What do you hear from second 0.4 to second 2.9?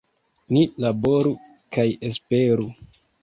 Ni laboru kaj esperu.